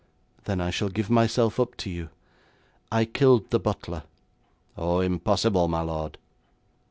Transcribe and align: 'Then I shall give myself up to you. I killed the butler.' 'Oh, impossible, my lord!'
'Then 0.45 0.59
I 0.59 0.71
shall 0.71 0.89
give 0.89 1.11
myself 1.11 1.59
up 1.59 1.77
to 1.77 1.87
you. 1.87 2.09
I 2.91 3.05
killed 3.05 3.51
the 3.51 3.59
butler.' 3.59 4.01
'Oh, 4.75 4.99
impossible, 4.99 5.67
my 5.67 5.81
lord!' 5.81 6.17